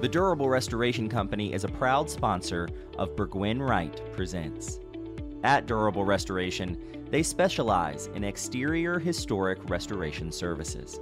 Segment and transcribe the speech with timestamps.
[0.00, 4.80] The Durable Restoration Company is a proud sponsor of Burgwin Wright Presents.
[5.44, 10.98] At Durable Restoration, they specialize in exterior historic restoration services.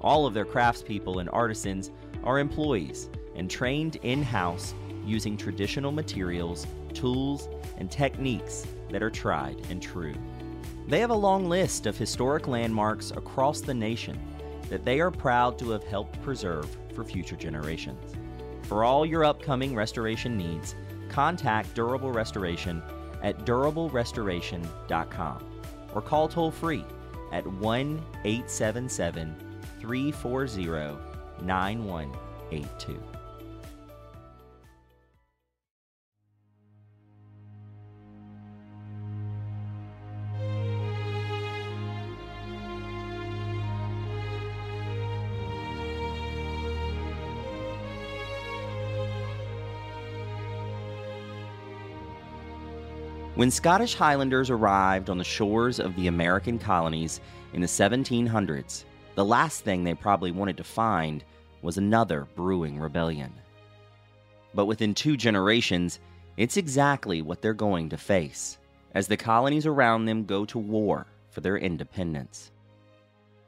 [0.00, 1.90] All of their craftspeople and artisans
[2.22, 4.74] are employees and trained in house
[5.04, 10.14] using traditional materials, tools, and techniques that are tried and true.
[10.86, 14.20] They have a long list of historic landmarks across the nation
[14.68, 18.15] that they are proud to have helped preserve for future generations.
[18.68, 20.74] For all your upcoming restoration needs,
[21.08, 22.82] contact Durable Restoration
[23.22, 25.44] at durablerestoration.com
[25.94, 26.84] or call toll free
[27.32, 29.36] at 1 877
[29.80, 30.98] 340
[31.42, 33.15] 9182.
[53.36, 57.20] When Scottish Highlanders arrived on the shores of the American colonies
[57.52, 58.84] in the 1700s,
[59.14, 61.22] the last thing they probably wanted to find
[61.60, 63.30] was another brewing rebellion.
[64.54, 66.00] But within two generations,
[66.38, 68.56] it's exactly what they're going to face
[68.94, 72.50] as the colonies around them go to war for their independence.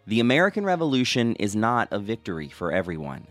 [0.07, 3.27] The American Revolution is not a victory for everyone,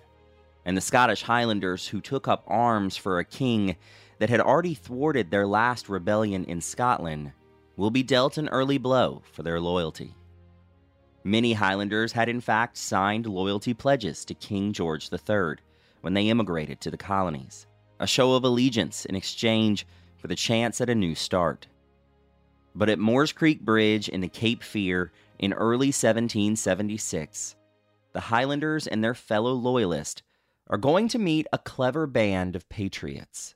[0.66, 3.76] and the Scottish Highlanders who took up arms for a king
[4.20, 7.32] that had already thwarted their last rebellion in Scotland
[7.76, 10.16] will be dealt an early blow for their loyalty.
[11.24, 15.58] Many Highlanders had in fact signed loyalty pledges to King George III
[16.02, 17.68] when they immigrated to the colonies,
[18.00, 19.86] a show of allegiance in exchange
[20.18, 21.68] for the chance at a new start.
[22.74, 27.56] But at Moores Creek Bridge in the Cape Fear in early 1776,
[28.14, 30.24] the Highlanders and their fellow loyalists
[30.68, 33.56] are going to meet a clever band of patriots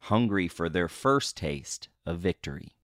[0.00, 2.74] hungry for their first taste of victory.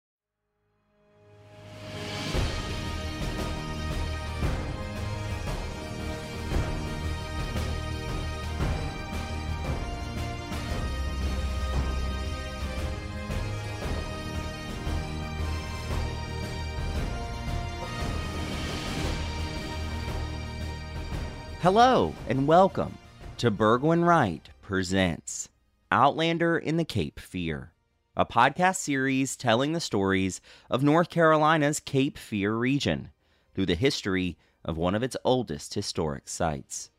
[21.63, 22.97] Hello and welcome
[23.39, 25.49] to Burgwin Wright Presents
[25.93, 27.73] Outlander in the Cape Fear,
[28.17, 33.11] a podcast series telling the stories of North Carolina's Cape Fear region
[33.55, 36.91] through the history of one of its oldest historic sites.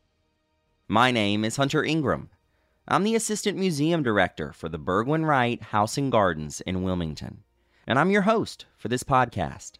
[0.88, 2.30] My name is Hunter Ingram.
[2.86, 7.42] I'm the Assistant Museum Director for the Burgwin Wright House and Gardens in Wilmington,
[7.86, 9.72] and I'm your host for this podcast.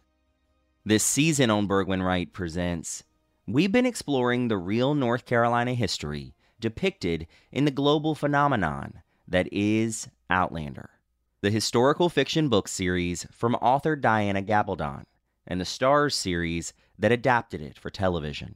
[0.85, 3.03] This season on Burgwin Wright Presents,
[3.47, 10.09] we've been exploring the real North Carolina history depicted in the global phenomenon that is
[10.29, 10.89] Outlander,
[11.41, 15.05] the historical fiction book series from author Diana Gabaldon,
[15.47, 18.55] and the Starz series that adapted it for television.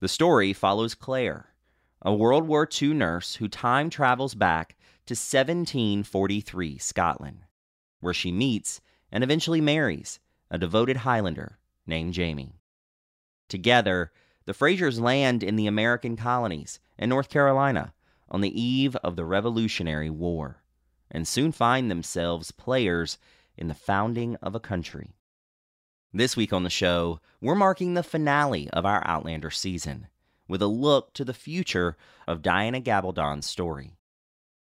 [0.00, 1.54] The story follows Claire,
[2.02, 7.44] a World War II nurse who time travels back to 1743 Scotland,
[8.00, 8.80] where she meets
[9.10, 10.20] and eventually marries
[10.50, 12.60] a devoted Highlander named Jamie.
[13.48, 14.12] Together,
[14.46, 17.94] the Frasers land in the American colonies in North Carolina
[18.28, 20.62] on the eve of the Revolutionary War
[21.10, 23.18] and soon find themselves players
[23.56, 25.14] in the founding of a country.
[26.12, 30.08] This week on the show, we're marking the finale of our Outlander season
[30.46, 31.96] with a look to the future
[32.26, 33.92] of Diana Gabaldon's story.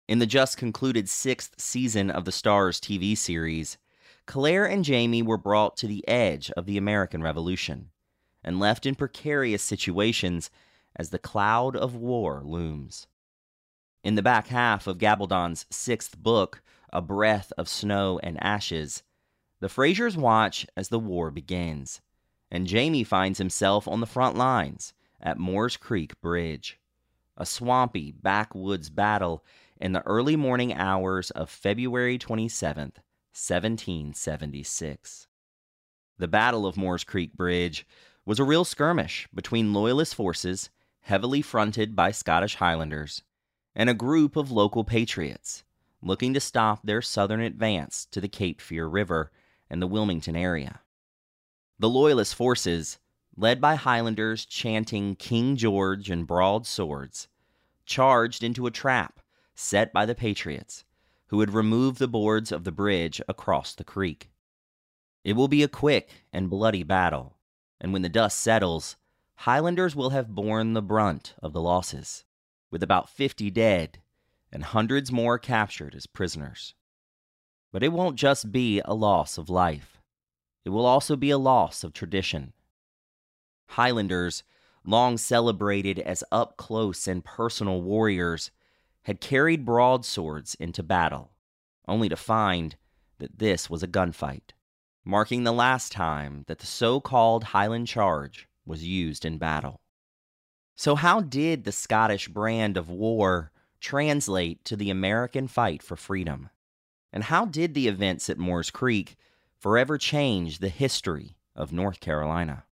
[0.07, 3.77] In the just concluded sixth season of the Starz TV series,
[4.25, 7.91] Claire and Jamie were brought to the edge of the American Revolution
[8.43, 10.49] and left in precarious situations
[10.95, 13.07] as the cloud of war looms.
[14.03, 16.61] In the back half of Gabaldon's sixth book,
[16.91, 19.03] A Breath of Snow and Ashes,
[19.59, 22.01] the Frasers watch as the war begins,
[22.49, 26.79] and Jamie finds himself on the front lines at Moores Creek Bridge,
[27.35, 29.43] a swampy backwoods battle
[29.79, 32.99] in the early morning hours of February 27th,
[33.33, 35.27] 1776.
[36.17, 37.85] The Battle of Moores Creek Bridge
[38.25, 40.69] was a real skirmish between Loyalist forces,
[41.01, 43.23] heavily fronted by Scottish Highlanders,
[43.75, 45.63] and a group of local patriots
[46.01, 49.31] looking to stop their southern advance to the Cape Fear River
[49.69, 50.81] and the Wilmington area.
[51.77, 52.99] The Loyalist forces,
[53.35, 57.27] led by Highlanders chanting King George and broadswords,
[57.85, 59.19] charged into a trap
[59.55, 60.83] set by the Patriots,
[61.27, 64.29] who had removed the boards of the bridge across the creek.
[65.23, 67.35] It will be a quick and bloody battle,
[67.79, 68.97] and when the dust settles,
[69.43, 72.25] Highlanders will have borne the brunt of the losses.
[72.71, 73.99] with about 50 dead
[74.51, 76.75] and hundreds more captured as prisoners.
[77.71, 80.01] But it won't just be a loss of life,
[80.65, 82.53] it will also be a loss of tradition.
[83.69, 84.43] Highlanders,
[84.83, 88.51] long celebrated as up close and personal warriors,
[89.03, 91.31] had carried broadswords into battle,
[91.87, 92.75] only to find
[93.19, 94.51] that this was a gunfight,
[95.05, 99.81] marking the last time that the so called Highland Charge was used in battle.
[100.75, 103.51] So, how did the Scottish brand of war
[103.81, 106.49] translate to the American fight for freedom?
[107.11, 109.17] And how did the events at Moores Creek
[109.57, 112.65] forever change the history of North Carolina?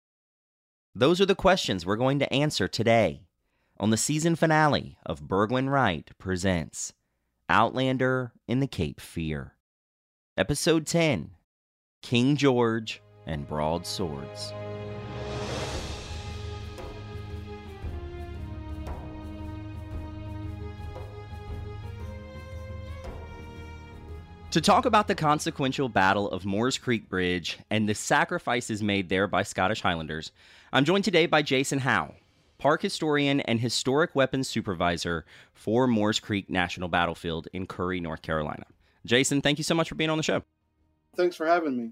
[0.94, 3.22] Those are the questions we're going to answer today
[3.78, 6.92] on the season finale of Burgwin Wright Presents
[7.48, 9.52] Outlander in the Cape Fear.
[10.36, 11.30] Episode 10
[12.02, 14.52] King George and Broadswords.
[24.52, 29.26] To talk about the consequential Battle of Moores Creek Bridge and the sacrifices made there
[29.26, 30.32] by Scottish Highlanders,
[30.72, 32.14] I'm joined today by Jason Howell,
[32.56, 38.64] park historian and historic weapons supervisor for Moores Creek National Battlefield in Currie, North Carolina.
[39.04, 40.42] Jason, thank you so much for being on the show.
[41.16, 41.90] Thanks for having me.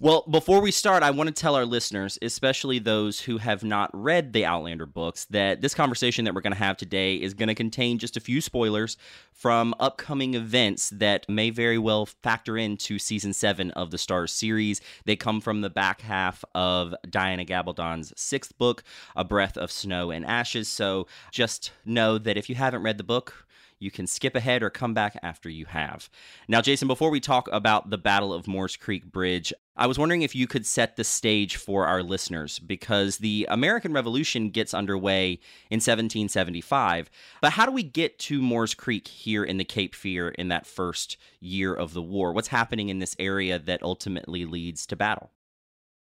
[0.00, 3.90] Well, before we start, I want to tell our listeners, especially those who have not
[3.92, 7.48] read the Outlander books, that this conversation that we're going to have today is going
[7.48, 8.96] to contain just a few spoilers
[9.32, 14.80] from upcoming events that may very well factor into season seven of the Starz series.
[15.04, 18.84] They come from the back half of Diana Gabaldon's sixth book,
[19.16, 20.68] A Breath of Snow and Ashes.
[20.68, 23.47] So just know that if you haven't read the book,
[23.78, 26.10] you can skip ahead or come back after you have.
[26.48, 30.22] Now, Jason, before we talk about the Battle of Moores Creek Bridge, I was wondering
[30.22, 35.38] if you could set the stage for our listeners because the American Revolution gets underway
[35.70, 37.08] in 1775.
[37.40, 40.66] But how do we get to Moores Creek here in the Cape Fear in that
[40.66, 42.32] first year of the war?
[42.32, 45.30] What's happening in this area that ultimately leads to battle?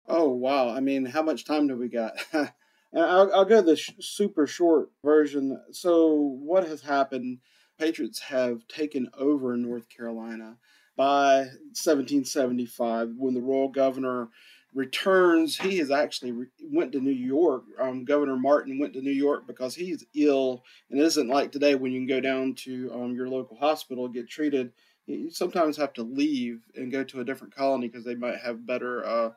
[0.07, 0.69] Oh, wow.
[0.69, 2.13] I mean, how much time do we got?
[2.95, 5.61] I'll, I'll, go the sh- super short version.
[5.71, 7.39] So, what has happened?
[7.77, 10.57] Patriots have taken over North Carolina
[10.95, 11.38] by
[11.75, 14.29] 1775 when the royal governor
[14.74, 15.57] returns.
[15.57, 17.63] He has actually re- went to New York.
[17.79, 21.75] Um, governor Martin went to New York because he's ill, and it isn't like today
[21.75, 24.71] when you can go down to um, your local hospital get treated.
[25.06, 28.65] You sometimes have to leave and go to a different colony because they might have
[28.65, 29.30] better uh,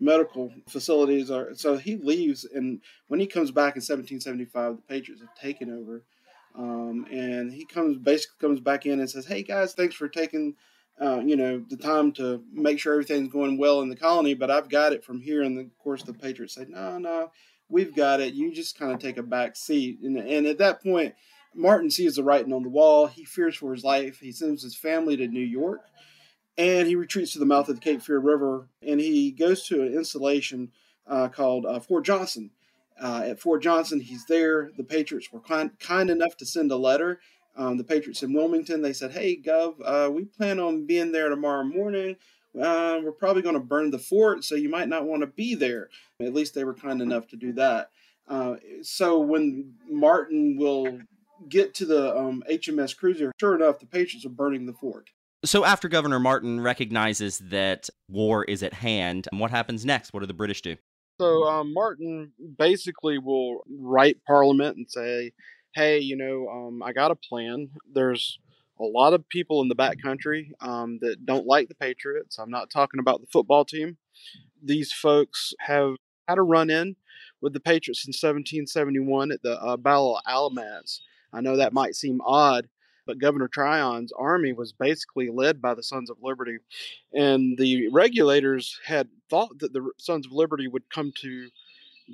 [0.00, 1.30] medical facilities.
[1.54, 6.02] So he leaves, and when he comes back in 1775, the Patriots have taken over.
[6.58, 10.56] Um, and he comes basically comes back in and says, "Hey guys, thanks for taking,
[11.00, 14.50] uh, you know, the time to make sure everything's going well in the colony, but
[14.50, 17.30] I've got it from here." And of course, the Patriots say, "No, no,
[17.68, 18.34] we've got it.
[18.34, 21.14] You just kind of take a back seat." And, and at that point,
[21.54, 23.06] Martin sees the writing on the wall.
[23.06, 24.18] He fears for his life.
[24.18, 25.82] He sends his family to New York,
[26.56, 29.82] and he retreats to the mouth of the Cape Fear River, and he goes to
[29.82, 30.72] an installation
[31.06, 32.50] uh, called uh, Fort Johnson
[33.00, 34.00] uh, at Fort Johnson.
[34.00, 34.70] He's there.
[34.76, 37.20] The Patriots were kind, kind enough to send a letter.
[37.56, 41.28] Um, the Patriots in Wilmington, they said, Hey, Gov, uh, we plan on being there
[41.28, 42.16] tomorrow morning.
[42.58, 45.54] Uh, we're probably going to burn the fort, so you might not want to be
[45.54, 45.88] there.
[46.20, 47.90] At least they were kind enough to do that.
[48.26, 51.00] Uh, so when Martin will
[51.48, 55.10] get to the um, HMS Cruiser, sure enough, the Patriots are burning the fort.
[55.44, 60.12] So after Governor Martin recognizes that war is at hand, what happens next?
[60.12, 60.76] What do the British do?
[61.20, 65.32] So um, Martin basically will write Parliament and say,
[65.74, 67.70] "Hey, you know, um, I got a plan.
[67.92, 68.38] There's
[68.80, 72.38] a lot of people in the backcountry um, that don't like the Patriots.
[72.38, 73.96] I'm not talking about the football team.
[74.62, 75.96] These folks have
[76.28, 76.94] had a run-in
[77.40, 81.02] with the Patriots in 1771 at the uh, Battle of Alamance.
[81.32, 82.68] I know that might seem odd,
[83.08, 86.58] but Governor Tryon's army was basically led by the Sons of Liberty.
[87.14, 91.48] And the regulators had thought that the Sons of Liberty would come to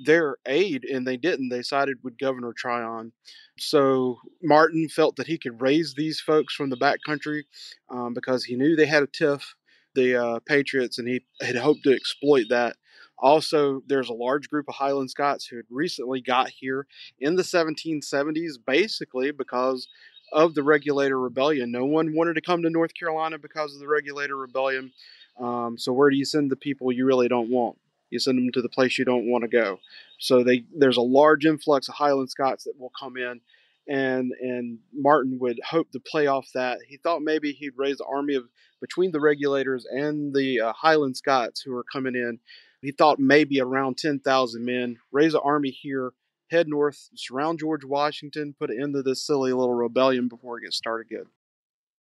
[0.05, 1.49] their aid, and they didn't.
[1.49, 3.11] They sided with Governor Tryon.
[3.59, 7.43] So Martin felt that he could raise these folks from the backcountry
[7.89, 9.53] um, because he knew they had a tiff,
[9.95, 12.77] the uh, Patriots, and he had hoped to exploit that.
[13.17, 16.85] Also, there's a large group of Highland Scots who had recently got here
[17.19, 19.87] in the 1770s, basically because
[20.31, 21.71] of the Regulator Rebellion.
[21.71, 24.91] No one wanted to come to North Carolina because of the Regulator Rebellion.
[25.39, 27.77] Um, so where do you send the people you really don't want?
[28.09, 29.79] You send them to the place you don't want to go.
[30.19, 33.41] So they there's a large influx of Highland Scots that will come in,
[33.87, 36.79] and and Martin would hope to play off that.
[36.87, 38.45] He thought maybe he'd raise an army of
[38.79, 42.39] between the regulators and the uh, Highland Scots who are coming in.
[42.81, 46.13] He thought maybe around ten thousand men, raise an army here
[46.51, 50.63] head north, surround George Washington, put an end to this silly little rebellion before it
[50.63, 51.27] gets started good.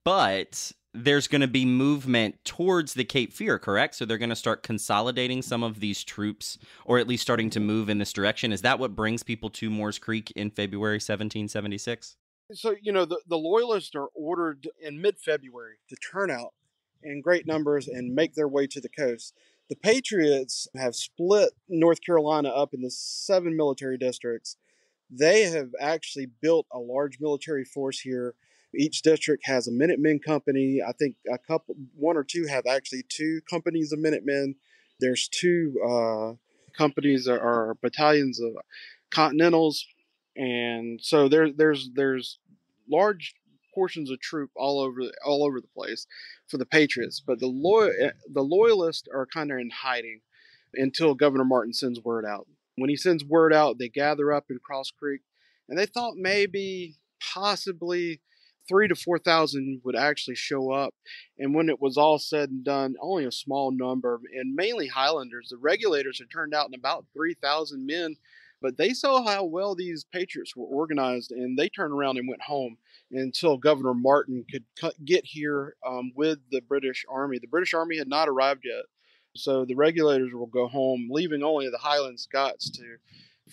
[0.05, 3.97] But there's going to be movement towards the Cape Fear, correct?
[3.97, 7.61] So they're going to start consolidating some of these troops, or at least starting to
[7.61, 8.53] move in this direction.
[8.53, 12.17] Is that what brings people to Moores Creek in February 1776?
[12.53, 16.53] So, you know, the, the Loyalists are ordered in mid February to turn out
[17.03, 19.35] in great numbers and make their way to the coast.
[19.71, 24.57] The Patriots have split North Carolina up into seven military districts.
[25.11, 28.35] They have actually built a large military force here.
[28.77, 30.81] Each district has a Minutemen company.
[30.87, 34.57] I think a couple, one or two have actually two companies of Minutemen.
[35.01, 36.33] There's two uh,
[36.77, 38.53] companies or battalions of
[39.11, 39.87] Continentals,
[40.37, 42.39] and so there, there's there's
[42.91, 43.35] large
[43.75, 46.07] portions of troop all over all over the place
[46.49, 50.21] for the Patriots, but the loyal eh, the loyalists are kind of in hiding
[50.75, 52.47] until Governor Martin sends word out.
[52.77, 55.21] When he sends word out, they gather up in Cross Creek,
[55.69, 56.97] and they thought maybe
[57.33, 58.21] possibly
[58.69, 60.95] three to four thousand would actually show up.
[61.39, 65.49] And when it was all said and done, only a small number, and mainly Highlanders.
[65.51, 68.17] The regulators had turned out in about three thousand men,
[68.65, 72.41] but they saw how well these Patriots were organized, and they turned around and went
[72.41, 72.79] home
[73.13, 74.65] until Governor Martin could
[75.05, 77.39] get here um, with the British Army.
[77.39, 78.87] The British Army had not arrived yet,
[79.37, 82.97] so the regulators will go home, leaving only the Highland Scots to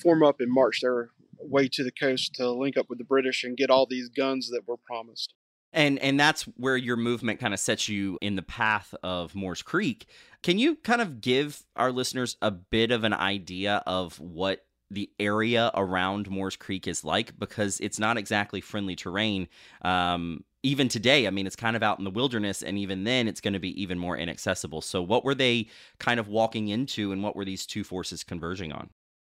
[0.02, 1.10] form up and march their
[1.42, 4.50] way to the coast to link up with the British and get all these guns
[4.52, 5.34] that were promised.
[5.74, 9.62] And and that's where your movement kind of sets you in the path of Moores
[9.62, 10.06] Creek.
[10.42, 15.10] Can you kind of give our listeners a bit of an idea of what the
[15.20, 19.48] area around Moores Creek is like because it's not exactly friendly terrain.
[19.84, 23.28] Um, even today, I mean, it's kind of out in the wilderness, and even then,
[23.28, 24.82] it's going to be even more inaccessible.
[24.82, 28.72] So, what were they kind of walking into, and what were these two forces converging
[28.72, 28.90] on?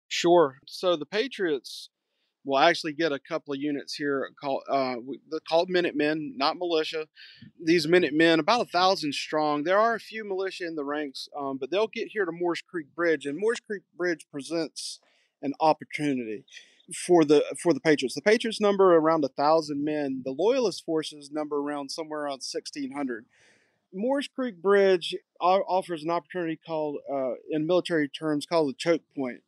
[0.09, 0.59] Sure.
[0.67, 1.91] So, the Patriots
[2.45, 4.97] will actually get a couple of units here called uh,
[5.49, 7.07] called Minutemen, not militia.
[7.63, 9.63] These Minutemen, about a thousand strong.
[9.63, 12.63] There are a few militia in the ranks, um, but they'll get here to Moores
[12.63, 15.01] Creek Bridge, and Moores Creek Bridge presents
[15.43, 16.45] an opportunity
[17.07, 18.15] for the for the Patriots.
[18.15, 20.23] The Patriots number around a thousand men.
[20.25, 23.27] The Loyalist forces number around somewhere around sixteen hundred.
[23.93, 29.43] Moores Creek Bridge offers an opportunity called, uh, in military terms, called the choke point.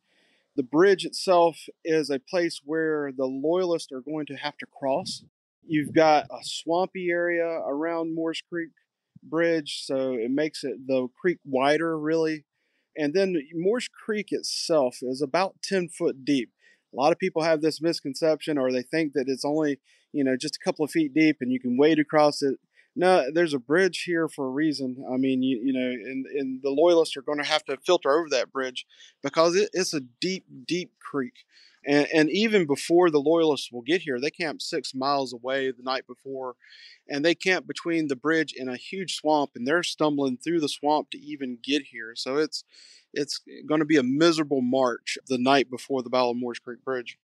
[0.57, 5.23] The bridge itself is a place where the Loyalists are going to have to cross.
[5.65, 8.71] You've got a swampy area around Moores Creek
[9.23, 12.43] Bridge, so it makes it the creek wider, really,
[12.95, 16.51] and then Moores Creek itself is about 10 foot deep.
[16.93, 19.79] A lot of people have this misconception or they think that it's only,
[20.11, 22.59] you know, just a couple of feet deep and you can wade across it.
[22.95, 25.03] No, there's a bridge here for a reason.
[25.11, 28.11] I mean, you, you know, and, and the loyalists are going to have to filter
[28.11, 28.85] over that bridge
[29.23, 31.33] because it, it's a deep, deep creek.
[31.85, 35.83] And, and even before the loyalists will get here, they camp six miles away the
[35.83, 36.55] night before
[37.09, 40.69] and they camp between the bridge and a huge swamp and they're stumbling through the
[40.69, 42.63] swamp to even get here so it's
[43.13, 46.83] it's going to be a miserable march the night before the battle of moores creek
[46.83, 47.19] bridge.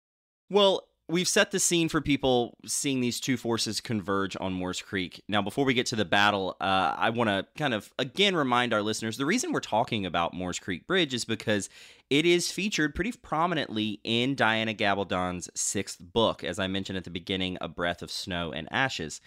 [0.50, 5.22] Well we've set the scene for people seeing these two forces converge on Moores Creek.
[5.28, 8.74] Now, before we get to the battle, uh, I want to kind of again remind
[8.74, 11.70] our listeners the reason we're talking about Moores Creek Bridge is because
[12.10, 17.10] it is featured pretty prominently in Diana Gabaldon's sixth book, as I mentioned at the
[17.10, 19.20] beginning, A Breath of Snow and Ashes.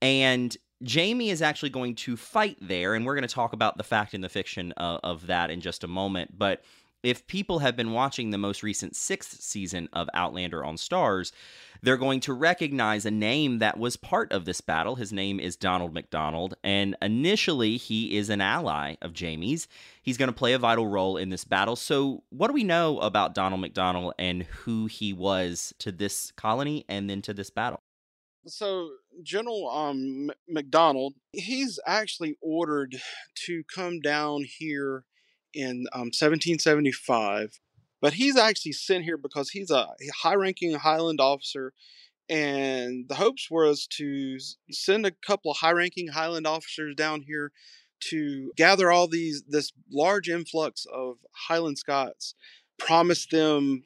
[0.00, 3.84] And Jamie is actually going to fight there, and we're going to talk about the
[3.84, 6.36] fact and the fiction of, of, that in just a moment.
[6.36, 6.62] But
[7.04, 11.32] if people have been watching the most recent sixth season of Outlander on Starz,
[11.82, 14.96] they're going to recognize a name that was part of this battle.
[14.96, 19.68] His name is Donald MacDonald, and initially he is an ally of Jamie's.
[20.02, 21.76] He's going to play a vital role in this battle.
[21.76, 26.84] So, what do we know about Donald MacDonald and who he was to this colony
[26.88, 27.80] and then to this battle?
[28.46, 28.90] so
[29.22, 32.96] General um, MacDonald, he's actually ordered
[33.46, 35.04] to come down here
[35.54, 37.60] in um, 1775,
[38.00, 39.88] but he's actually sent here because he's a
[40.22, 41.72] high-ranking Highland officer,
[42.28, 44.38] and the hopes was to
[44.70, 47.52] send a couple of high-ranking Highland officers down here
[48.00, 51.16] to gather all these this large influx of
[51.48, 52.34] Highland Scots,
[52.78, 53.82] promise them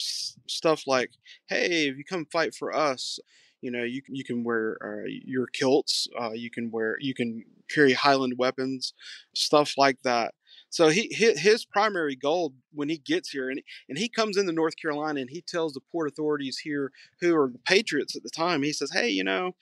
[0.49, 1.11] stuff like,
[1.49, 3.19] "Hey, if you come fight for us."
[3.61, 6.09] You know, you can you can wear uh, your kilts.
[6.21, 8.95] Uh, you can wear you can carry Highland weapons,
[9.35, 10.35] stuff like that.
[10.71, 14.75] So he his primary goal when he gets here, and and he comes into North
[14.77, 18.63] Carolina and he tells the port authorities here, who are the Patriots at the time,
[18.63, 19.55] he says, "Hey, you know,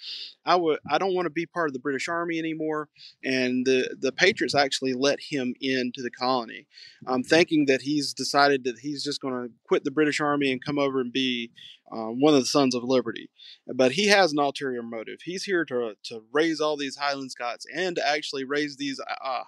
[0.45, 2.89] I would I don't want to be part of the British Army anymore."
[3.25, 6.67] And the the Patriots actually let him into the colony,
[7.07, 10.65] um, thinking that he's decided that he's just going to quit the British Army and
[10.65, 11.53] come over and be
[11.93, 13.31] uh, one of the sons of liberty.
[13.73, 15.21] But he has an ulterior motive.
[15.23, 19.45] He's here to to raise all these Highland Scots and to actually raise these uh,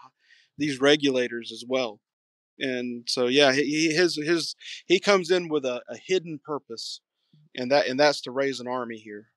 [0.58, 2.00] these regulators as well.
[2.58, 4.54] And so, yeah, he, his his
[4.86, 7.00] he comes in with a, a hidden purpose,
[7.54, 9.28] and that and that's to raise an army here.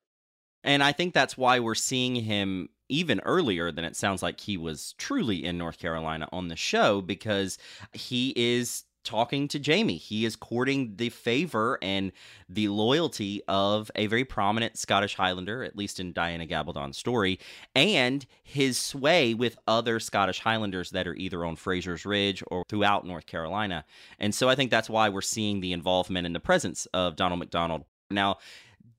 [0.63, 4.57] And I think that's why we're seeing him even earlier than it sounds like he
[4.57, 7.57] was truly in North Carolina on the show because
[7.93, 9.97] he is talking to Jamie.
[9.97, 12.11] He is courting the favor and
[12.47, 17.39] the loyalty of a very prominent Scottish Highlander, at least in Diana Gabaldon's story,
[17.75, 23.05] and his sway with other Scottish Highlanders that are either on Fraser's Ridge or throughout
[23.05, 23.85] North Carolina.
[24.19, 27.39] And so I think that's why we're seeing the involvement and the presence of Donald
[27.39, 27.85] MacDonald.
[28.09, 28.37] Now,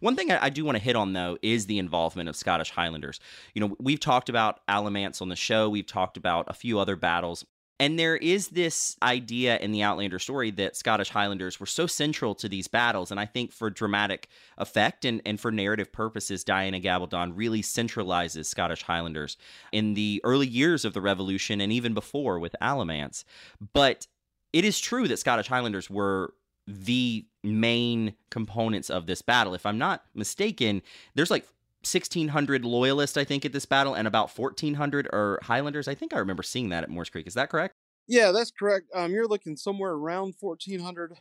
[0.02, 3.20] one thing I, do want to hit on, though, is the involvement of Scottish Highlanders.
[3.54, 6.96] You know, we've talked about Alamance on the show, we've talked about a few other
[6.96, 7.44] battles.
[7.80, 12.34] And there is this idea in the Outlander story that Scottish Highlanders were so central
[12.36, 13.10] to these battles.
[13.10, 18.46] And I think for dramatic effect and, and for narrative purposes, Diana Gabaldon really centralizes
[18.46, 19.36] Scottish Highlanders
[19.72, 23.24] in the early years of the Revolution and even before with Alamance.
[23.72, 24.06] But
[24.52, 26.34] it is true that Scottish Highlanders were
[26.66, 29.54] the main components of this battle.
[29.54, 30.82] If I'm not mistaken,
[31.14, 31.46] there's like
[31.84, 35.88] 1600 loyalists, I think, at this battle, and about 1400 are Highlanders.
[35.88, 37.26] I think I remember seeing that at Moores Creek.
[37.26, 37.74] Is that correct?
[38.06, 38.86] Yeah, that's correct.
[38.94, 41.14] Um, you're looking somewhere around 1400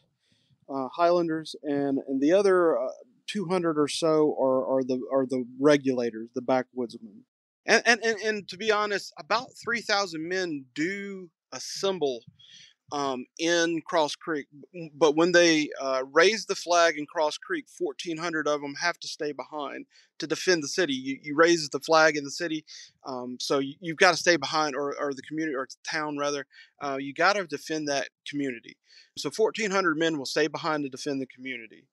[0.70, 2.90] uh, Highlanders, and and the other uh,
[3.28, 7.24] 200 or so are are the are the regulators, the backwoodsmen.
[7.66, 12.24] And and and, and to be honest, about 3,000 men do assemble
[12.92, 14.48] um, in Cross Creek.
[14.94, 19.08] But when they uh, raise the flag in Cross Creek, 1,400 of them have to
[19.08, 19.86] stay behind
[20.20, 20.94] to defend the city.
[20.94, 22.66] You, you raise the flag in the city,
[23.06, 26.46] um, so you, have got to stay behind, or, or the community, or town rather.
[26.82, 28.78] Uh, you got to defend that community.
[29.18, 31.86] So 1,400 men will stay behind to defend the community.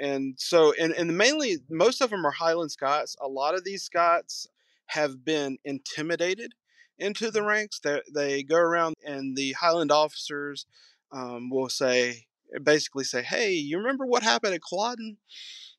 [0.00, 3.16] And so, and, and mainly, most of them are Highland Scots.
[3.20, 4.48] A lot of these Scots
[4.86, 6.52] have been intimidated
[6.98, 7.80] into the ranks.
[7.80, 10.66] They, they go around and the Highland officers
[11.12, 12.26] um, will say,
[12.62, 15.16] basically say, hey, you remember what happened at Culloden?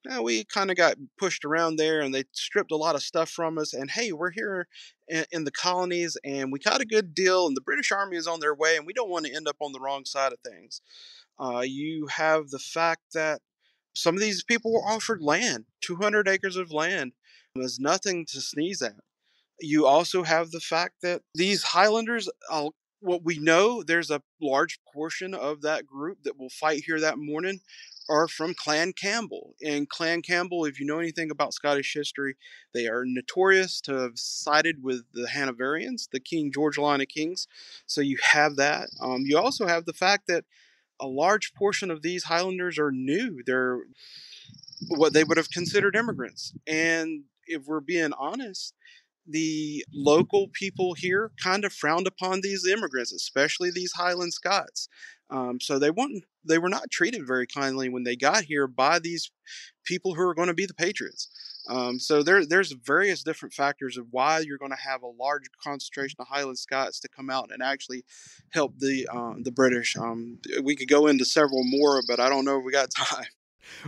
[0.06, 3.30] Now, we kind of got pushed around there and they stripped a lot of stuff
[3.30, 3.74] from us.
[3.74, 4.68] And hey, we're here
[5.08, 8.28] in, in the colonies and we got a good deal and the British Army is
[8.28, 10.40] on their way and we don't want to end up on the wrong side of
[10.40, 10.82] things.
[11.40, 13.42] Uh, you have the fact that
[13.94, 17.14] some of these people were offered land, 200 acres of land.
[17.56, 18.96] There's nothing to sneeze at.
[19.60, 22.30] You also have the fact that these Highlanders,
[23.00, 27.18] what we know, there's a large portion of that group that will fight here that
[27.18, 27.62] morning
[28.08, 29.56] are from Clan Campbell.
[29.64, 32.36] And Clan Campbell, if you know anything about Scottish history,
[32.74, 37.48] they are notorious to have sided with the Hanoverians, the King George line of kings.
[37.88, 38.90] So you have that.
[39.02, 40.46] Um, you also have the fact that
[41.00, 43.42] a large portion of these Highlanders are new.
[43.46, 43.80] They're
[44.90, 46.54] what they would have considered immigrants.
[46.68, 48.74] And if we're being honest,
[49.28, 54.88] the local people here kind of frowned upon these immigrants, especially these Highland Scots.
[55.30, 59.00] Um, so they weren't they were not treated very kindly when they got here by
[59.00, 59.32] these
[59.84, 61.30] people who are going to be the patriots.
[61.68, 65.46] Um, so there there's various different factors of why you're going to have a large
[65.64, 68.06] concentration of Highland Scots to come out and actually
[68.52, 69.96] help the uh, the British.
[69.98, 73.26] Um, we could go into several more, but I don't know if we got time.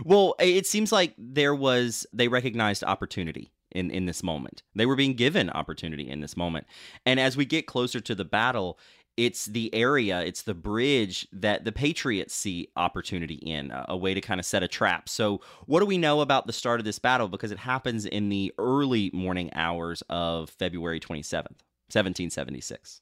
[0.04, 4.62] Well, it seems like there was they recognized opportunity in in this moment.
[4.74, 6.66] They were being given opportunity in this moment.
[7.06, 8.78] And as we get closer to the battle,
[9.18, 14.14] it's the area, it's the bridge that the Patriots see opportunity in, a, a way
[14.14, 15.08] to kind of set a trap.
[15.08, 17.26] So, what do we know about the start of this battle?
[17.26, 21.58] Because it happens in the early morning hours of February 27th,
[21.90, 23.00] 1776.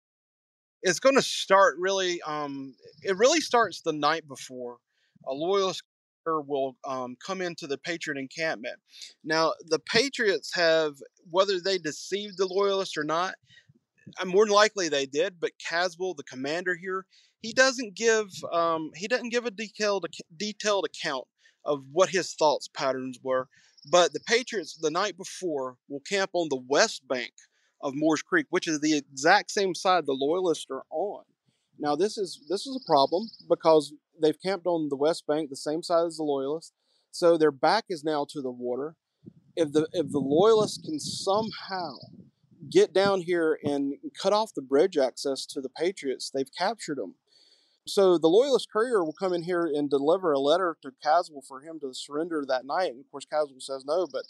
[0.83, 4.79] It's going to start really, um, it really starts the night before.
[5.27, 5.83] A loyalist
[6.27, 8.77] will um, come into the Patriot encampment.
[9.25, 10.95] Now, the Patriots have,
[11.31, 13.35] whether they deceived the Loyalists or not,
[14.21, 15.41] uh, more than likely they did.
[15.41, 17.07] But Caswell, the commander here,
[17.43, 21.25] he doesn't give um, he doesn't give a detailed detailed account
[21.65, 23.49] of what his thoughts patterns were.
[23.91, 27.33] But the Patriots the night before will camp on the west bank
[27.83, 31.23] of Moores Creek, which is the exact same side the Loyalists are on.
[31.79, 35.57] Now this is this is a problem because they've camped on the west bank, the
[35.57, 36.73] same side as the loyalists.
[37.11, 38.97] So their back is now to the water.
[39.57, 41.95] If the if the loyalists can somehow
[42.71, 47.15] get down here and cut off the bridge access to the Patriots, they've captured them.
[47.87, 51.61] So the Loyalist courier will come in here and deliver a letter to Caswell for
[51.61, 52.91] him to surrender that night.
[52.91, 54.25] And of course, Caswell says no, but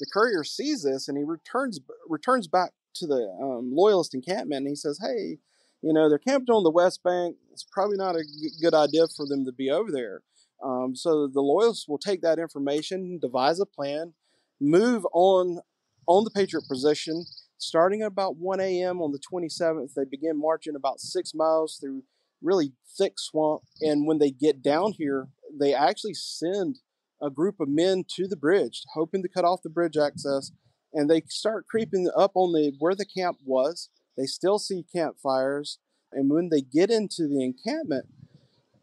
[0.00, 1.78] the courier sees this and he returns
[2.08, 5.38] returns back to the um, Loyalist encampment and he says, "Hey,
[5.82, 7.36] you know they're camped on the West Bank.
[7.52, 8.24] It's probably not a
[8.60, 10.22] good idea for them to be over there."
[10.62, 14.14] Um, so the Loyalists will take that information, devise a plan,
[14.60, 15.60] move on
[16.06, 17.24] on the Patriot position.
[17.58, 19.00] Starting at about 1 a.m.
[19.00, 22.02] on the 27th, they begin marching about six miles through
[22.42, 23.62] really thick swamp.
[23.80, 26.80] And when they get down here, they actually send
[27.22, 30.50] a group of men to the bridge, hoping to cut off the bridge access.
[30.92, 33.88] And they start creeping up on the where the camp was.
[34.16, 35.78] They still see campfires.
[36.12, 38.06] And when they get into the encampment,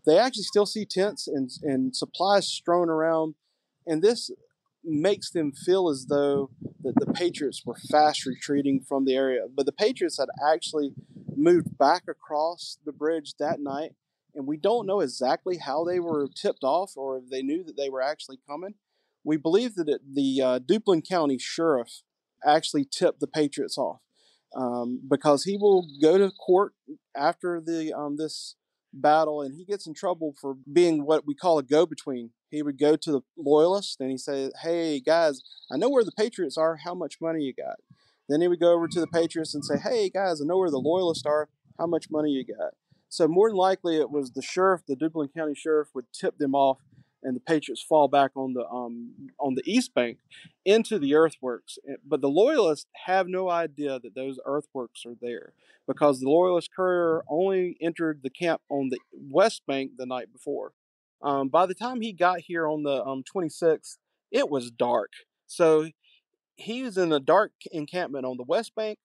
[0.05, 3.35] they actually still see tents and, and supplies strewn around.
[3.85, 4.31] And this
[4.83, 6.49] makes them feel as though
[6.81, 9.41] that the Patriots were fast retreating from the area.
[9.53, 10.93] But the Patriots had actually
[11.35, 13.91] moved back across the bridge that night,
[14.33, 17.77] and we don't know exactly how they were tipped off or if they knew that
[17.77, 18.75] they were actually coming.
[19.23, 22.03] We believe that it, the uh, Duplin County Sheriff
[22.45, 23.99] actually tipped the Patriots off
[24.55, 26.73] um, because he will go to court
[27.15, 28.55] after the um, this
[28.93, 32.31] battle, and he gets in trouble for being what we call a go-between.
[32.49, 36.11] He would go to the loyalists and he say, "Hey guys, I know where the
[36.11, 36.77] Patriots are.
[36.83, 37.77] How much money you got?"
[38.27, 40.71] Then he would go over to the Patriots and say, "Hey guys, I know where
[40.71, 41.49] the loyalists are.
[41.77, 42.73] How much money you got?"
[43.09, 46.53] So more than likely, it was the sheriff, the Duplin County sheriff, would tip them
[46.53, 46.77] off,
[47.23, 50.19] and the Patriots fall back on the um, on the east bank
[50.65, 51.77] into the earthworks.
[51.87, 55.53] Eh, but the loyalists have no idea that those earthworks are there
[55.87, 60.73] because the loyalist courier only entered the camp on the west bank the night before.
[61.21, 63.97] Um, by the time he got here on the um, 26th,
[64.31, 65.11] it was dark.
[65.47, 65.89] So
[66.55, 68.99] he was in a dark encampment on the west bank,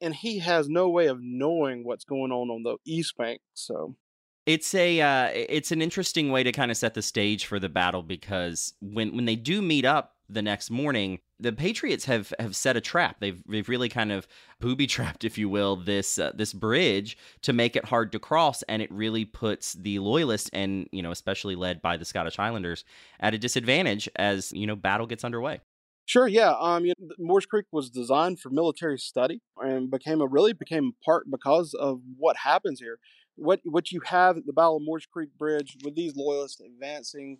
[0.00, 3.40] and he has no way of knowing what's going on on the east bank.
[3.54, 3.96] So
[4.46, 7.68] it's a uh, it's an interesting way to kind of set the stage for the
[7.68, 12.56] battle because when when they do meet up the next morning, the Patriots have have
[12.56, 13.16] set a trap.
[13.20, 14.26] They've they've really kind of
[14.60, 18.62] booby trapped, if you will, this uh, this bridge to make it hard to cross,
[18.64, 22.84] and it really puts the Loyalists and you know especially led by the Scottish Highlanders
[23.20, 25.60] at a disadvantage as you know battle gets underway.
[26.04, 26.54] Sure, yeah.
[26.60, 30.92] Um, you know, Moores Creek was designed for military study and became a really became
[31.04, 32.98] part because of what happens here.
[33.36, 37.38] What what you have at the Battle of Moores Creek Bridge with these loyalists advancing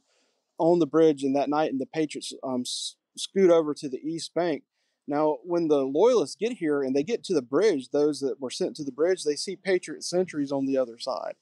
[0.59, 2.65] on the bridge in that night, and the Patriots um,
[3.17, 4.65] scoot over to the east bank.
[5.09, 8.51] Now, when the loyalists get here and they get to the bridge, those that were
[8.51, 11.35] sent to the bridge, they see Patriot sentries on the other side,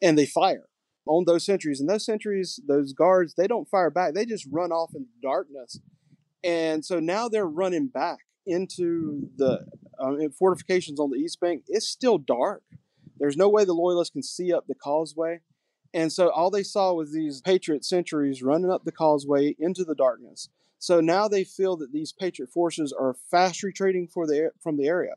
[0.00, 0.68] and they fire
[1.06, 1.80] on those sentries.
[1.80, 5.80] And those sentries, those guards, they don't fire back; they just run off in darkness
[6.44, 9.64] and so now they're running back into the
[10.00, 11.64] um, fortifications on the east bank.
[11.68, 12.62] It's still dark.
[13.22, 15.42] There's no way the loyalists can see up the causeway.
[15.94, 19.94] And so all they saw was these Patriot sentries running up the causeway into the
[19.94, 20.48] darkness.
[20.80, 24.88] So now they feel that these Patriot forces are fast retreating for the, from the
[24.88, 25.12] area.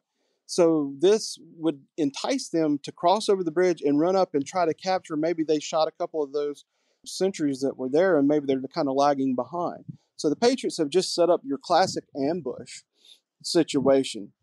[0.46, 4.68] So this would entice them to cross over the bridge and run up and try
[4.68, 5.18] to capture.
[5.18, 6.64] Maybe they shot a couple of those
[7.08, 9.86] sentries that were there, and maybe they're kind of lagging behind.
[10.16, 12.82] So the Patriots have just set up your classic ambush
[13.42, 14.34] situation.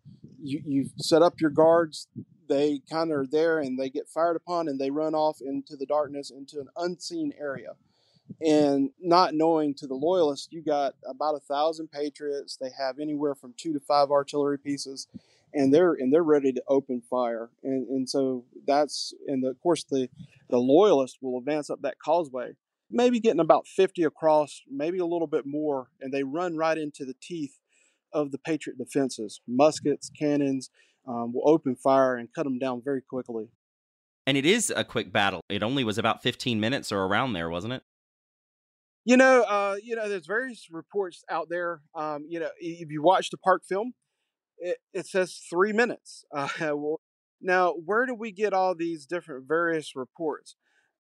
[0.43, 2.09] You you set up your guards,
[2.53, 5.77] they kind of are there and they get fired upon and they run off into
[5.77, 7.73] the darkness into an unseen area.
[8.41, 12.57] And not knowing to the loyalists, you got about a thousand patriots.
[12.57, 15.07] They have anywhere from two to five artillery pieces,
[15.53, 17.51] and they're and they're ready to open fire.
[17.63, 20.09] And and so that's and the, of course the
[20.49, 22.53] the loyalists will advance up that causeway
[22.93, 27.05] maybe getting about 50 across, maybe a little bit more, and they run right into
[27.05, 27.59] the teeth
[28.13, 29.41] of the Patriot defenses.
[29.49, 30.69] Muskets, cannons
[31.07, 33.49] um, will open fire and cut them down very quickly.
[34.27, 35.41] And it is a quick battle.
[35.49, 37.83] It only was about 15 minutes or around there, wasn't it?
[39.05, 41.81] You know, uh, you know, there's various reports out there.
[41.95, 43.95] Um, you know, if you watch the park film,
[44.59, 46.25] it, it says three minutes.
[46.35, 47.01] Uh, well,
[47.41, 50.55] now, where do we get all these different various reports?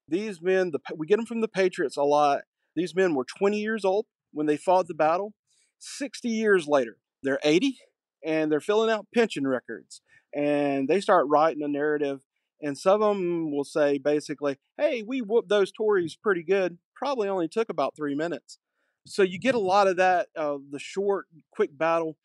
[0.09, 2.43] These men, the, we get them from the Patriots a lot.
[2.75, 5.35] These men were 20 years old when they fought the battle.
[5.79, 7.77] 60 years later, they're 80
[8.25, 10.01] and they're filling out pension records
[10.35, 12.21] and they start writing a narrative.
[12.61, 16.79] And some of them will say basically, hey, we whooped those Tories pretty good.
[16.95, 18.59] Probably only took about three minutes.
[19.05, 22.17] So you get a lot of that, uh, the short, quick battle.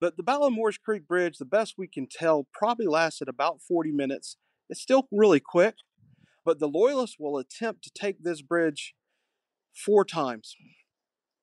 [0.00, 3.60] But the Battle of Moores Creek Bridge, the best we can tell, probably lasted about
[3.60, 4.36] 40 minutes.
[4.68, 5.76] It's still really quick,
[6.44, 8.94] but the loyalists will attempt to take this bridge
[9.74, 10.56] four times.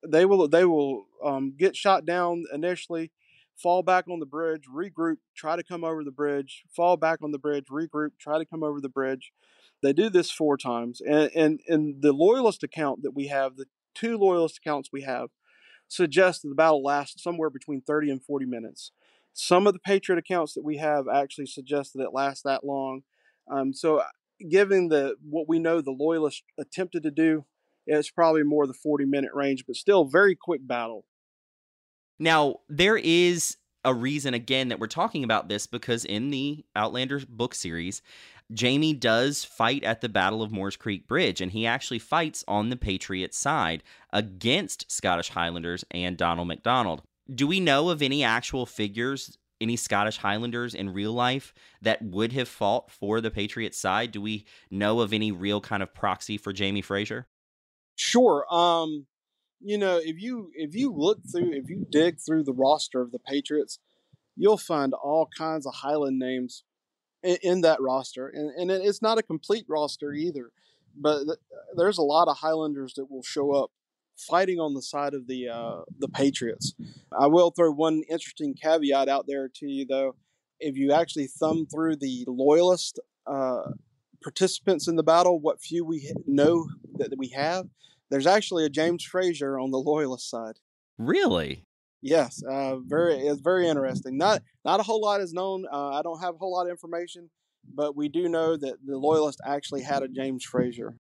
[0.06, 3.12] They will they will um, get shot down initially,
[3.60, 7.30] fall back on the bridge, regroup, try to come over the bridge, fall back on
[7.30, 9.32] the bridge, regroup, try to come over the bridge.
[9.82, 11.00] They do this four times.
[11.00, 15.30] And, and, and the loyalist account that we have, the two loyalist accounts we have,
[15.88, 18.92] suggest that the battle lasts somewhere between 30 and 40 minutes.
[19.32, 23.02] Some of the Patriot accounts that we have actually suggest that it lasts that long.
[23.50, 24.02] Um, so,
[24.48, 27.46] given the what we know the loyalists attempted to do,
[27.86, 31.04] it's probably more the 40 minute range, but still very quick battle.
[32.20, 37.22] Now, there is a reason again that we're talking about this because in the Outlander
[37.26, 38.02] book series,
[38.52, 42.68] Jamie does fight at the Battle of Moores Creek Bridge, and he actually fights on
[42.68, 47.02] the Patriot side against Scottish Highlanders and Donald MacDonald.
[47.34, 52.32] Do we know of any actual figures, any Scottish Highlanders in real life that would
[52.32, 54.10] have fought for the Patriot side?
[54.10, 57.28] Do we know of any real kind of proxy for Jamie Fraser?
[57.94, 58.44] Sure.
[58.52, 59.06] Um,
[59.60, 63.12] you know, if you if you look through, if you dig through the roster of
[63.12, 63.78] the Patriots,
[64.36, 66.64] you'll find all kinds of Highland names
[67.22, 70.50] in, in that roster, and and it's not a complete roster either.
[70.96, 71.38] But th-
[71.76, 73.70] there's a lot of Highlanders that will show up
[74.16, 76.74] fighting on the side of the uh, the Patriots.
[77.18, 80.16] I will throw one interesting caveat out there to you, though.
[80.58, 83.70] If you actually thumb through the loyalist uh,
[84.22, 87.66] participants in the battle, what few we know that we have,
[88.10, 90.58] there's actually a James Fraser on the loyalist side.
[90.98, 91.64] Really?
[92.02, 93.14] Yes, uh, very.
[93.14, 94.16] It's very interesting.
[94.16, 95.66] Not not a whole lot is known.
[95.70, 97.30] Uh, I don't have a whole lot of information,
[97.74, 100.96] but we do know that the loyalist actually had a James Fraser.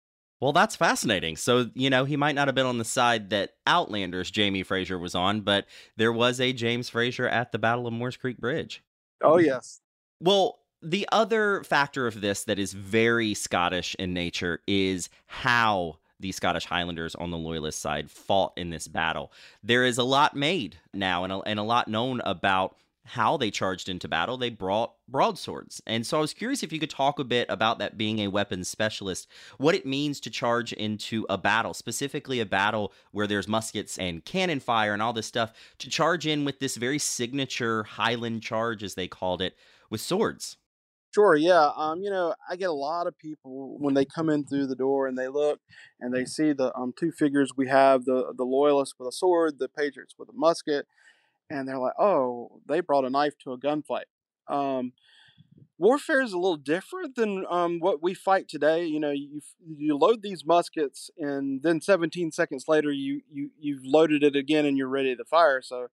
[0.40, 1.36] Well, that's fascinating.
[1.36, 4.98] So, you know, he might not have been on the side that Outlander's Jamie Fraser
[4.98, 8.82] was on, but there was a James Fraser at the Battle of Moores Creek Bridge.
[9.22, 9.80] Oh, yes.
[10.20, 16.32] Well, the other factor of this that is very Scottish in nature is how the
[16.32, 19.30] Scottish Highlanders on the Loyalist side fought in this battle.
[19.62, 23.50] There is a lot made now and a, and a lot known about how they
[23.50, 24.38] charged into battle.
[24.38, 25.82] They brought broadswords.
[25.86, 28.28] And so I was curious if you could talk a bit about that being a
[28.28, 33.46] weapons specialist, what it means to charge into a battle, specifically a battle where there's
[33.46, 37.82] muskets and cannon fire and all this stuff, to charge in with this very signature
[37.82, 39.58] Highland charge, as they called it,
[39.90, 40.56] with swords.
[41.14, 41.70] Sure, yeah.
[41.76, 44.74] Um, you know, I get a lot of people when they come in through the
[44.74, 45.60] door and they look
[46.00, 49.58] and they see the um two figures we have the the loyalists with a sword,
[49.60, 50.86] the patriots with a musket,
[51.50, 54.04] and they're like, "Oh, they brought a knife to a gunfight."
[54.48, 54.92] Um,
[55.78, 58.84] warfare is a little different than um, what we fight today.
[58.84, 63.84] You know, you you load these muskets, and then 17 seconds later, you you you've
[63.84, 65.62] loaded it again, and you're ready to fire.
[65.62, 65.88] So,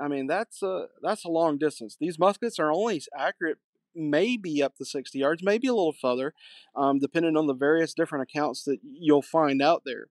[0.00, 1.96] I mean, that's a that's a long distance.
[2.00, 3.58] These muskets are only accurate
[3.96, 6.34] maybe up to 60 yards, maybe a little further,
[6.74, 10.08] um, depending on the various different accounts that you'll find out there.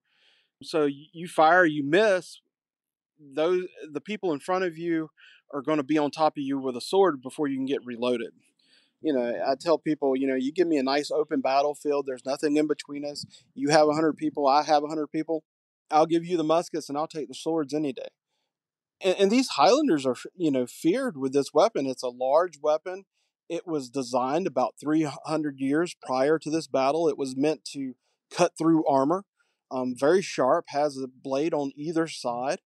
[0.62, 2.40] So you fire, you miss,
[3.18, 5.10] those the people in front of you
[5.52, 7.84] are going to be on top of you with a sword before you can get
[7.84, 8.32] reloaded.
[9.02, 12.06] You know, I tell people, you know, you give me a nice open battlefield.
[12.06, 13.24] There's nothing in between us.
[13.54, 15.44] You have 100 people, I have 100 people.
[15.90, 18.08] I'll give you the muskets and I'll take the swords any day.
[19.00, 21.86] And, and these Highlanders are, you know, feared with this weapon.
[21.86, 23.04] It's a large weapon.
[23.48, 27.08] It was designed about 300 years prior to this battle.
[27.08, 27.94] It was meant to
[28.30, 29.24] cut through armor.
[29.70, 32.60] Um, very sharp, has a blade on either side.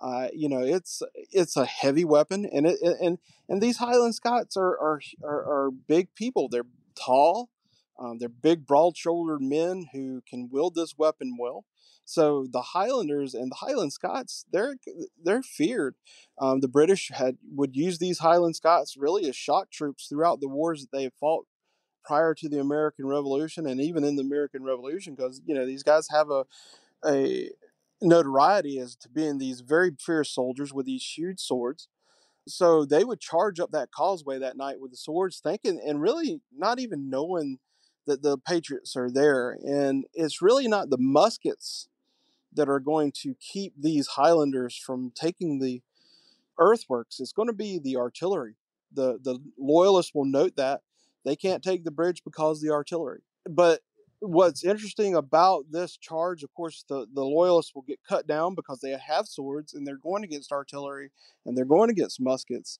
[0.00, 4.56] Uh, you know, it's it's a heavy weapon, and it and and these Highland Scots
[4.56, 6.48] are are are, are big people.
[6.48, 6.64] They're
[6.94, 7.50] tall,
[8.00, 11.66] um, they're big, broad-shouldered men who can wield this weapon well.
[12.10, 14.74] So the Highlanders and the Highland Scots, they're
[15.22, 15.94] they're feared.
[16.40, 20.48] Um, the British had would use these Highland Scots really as shock troops throughout the
[20.48, 21.46] wars that they fought
[22.04, 25.84] prior to the American Revolution and even in the American Revolution, because you know these
[25.84, 26.46] guys have a
[27.06, 27.50] a
[28.02, 31.86] notoriety as to being these very fierce soldiers with these huge swords.
[32.48, 36.40] So they would charge up that causeway that night with the swords, thinking and really
[36.52, 37.60] not even knowing
[38.08, 39.56] that the Patriots are there.
[39.62, 41.86] And it's really not the muskets
[42.54, 45.82] that are going to keep these Highlanders from taking the
[46.58, 47.20] earthworks.
[47.20, 48.56] It's going to be the artillery.
[48.92, 50.82] The the loyalists will note that
[51.24, 53.20] they can't take the bridge because the artillery.
[53.48, 53.80] But
[54.20, 58.80] what's interesting about this charge, of course, the, the loyalists will get cut down because
[58.80, 61.10] they have swords and they're going against artillery
[61.44, 62.78] and they're going against muskets.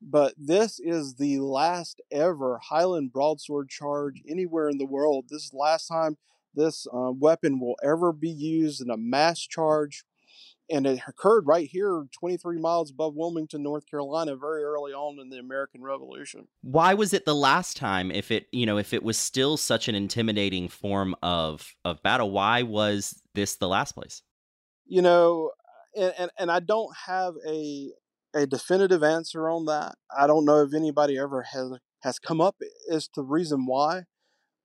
[0.00, 5.26] But this is the last ever Highland broadsword charge anywhere in the world.
[5.28, 6.16] This is the last time
[6.54, 10.04] this uh, weapon will ever be used in a mass charge.
[10.70, 15.28] And it occurred right here, 23 miles above Wilmington, North Carolina, very early on in
[15.28, 16.48] the American Revolution.
[16.62, 18.10] Why was it the last time?
[18.10, 22.30] If it, you know, if it was still such an intimidating form of of battle,
[22.30, 24.22] why was this the last place?
[24.86, 25.50] You know,
[25.96, 27.90] and and, and I don't have a
[28.34, 29.96] a definitive answer on that.
[30.16, 32.56] I don't know if anybody ever has has come up
[32.90, 34.02] as to the reason why.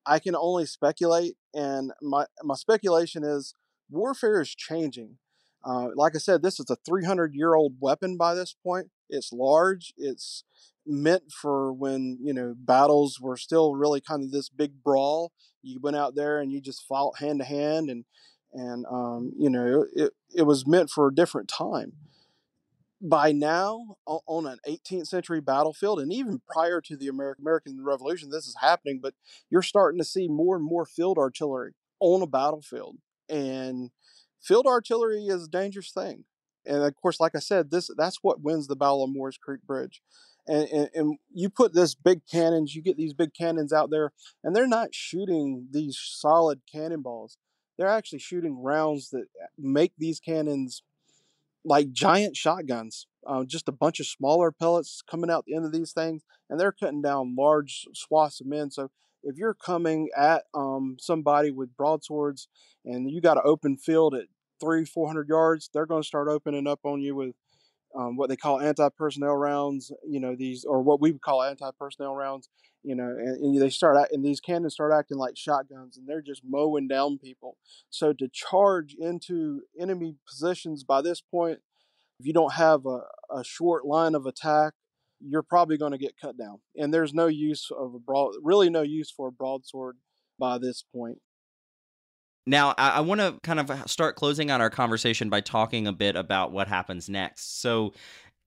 [0.06, 3.54] I can only speculate, and my my speculation is
[3.90, 5.18] warfare is changing.
[5.66, 8.88] Uh, like I said, this is a 300 year old weapon by this point.
[9.10, 9.94] It's large.
[9.98, 10.44] It's
[10.86, 15.32] meant for when you know battles were still really kind of this big brawl.
[15.62, 18.06] You went out there and you just fought hand to hand, and
[18.54, 21.94] and um, you know it it was meant for a different time
[23.02, 28.48] by now on an 18th century battlefield and even prior to the American Revolution this
[28.48, 29.14] is happening but
[29.50, 32.98] you're starting to see more and more field artillery on a battlefield
[33.30, 33.92] and
[34.42, 36.24] field artillery is a dangerous thing.
[36.66, 39.62] And of course like I said this that's what wins the Battle of Moores Creek
[39.62, 40.02] Bridge.
[40.48, 44.12] And, and, and you put this big cannons you get these big cannons out there
[44.44, 47.38] and they're not shooting these solid cannonballs.
[47.78, 50.82] They're actually shooting rounds that uh, make these cannons
[51.68, 55.74] like giant shotguns, uh, just a bunch of smaller pellets coming out the end of
[55.74, 58.72] these things, and they're cutting down large swaths of men.
[58.72, 58.90] So
[59.22, 62.48] if you're coming at um, somebody with broadswords
[62.86, 64.28] and you got an open field at
[64.62, 67.36] three, four hundred yards, they're going to start opening up on you with
[67.98, 69.92] um, what they call anti-personnel rounds.
[70.08, 72.50] You know these, or what we would call anti-personnel rounds.
[72.84, 76.22] You know, and, and they start and these cannons start acting like shotguns, and they're
[76.22, 77.58] just mowing down people.
[77.90, 81.60] So to charge into enemy positions by this point,
[82.20, 84.74] if you don't have a, a short line of attack,
[85.20, 86.60] you're probably going to get cut down.
[86.76, 89.98] And there's no use of a broad, really no use for a broadsword
[90.40, 91.18] by this point.
[92.48, 95.92] Now, I, I want to kind of start closing out our conversation by talking a
[95.92, 97.62] bit about what happens next.
[97.62, 97.94] So,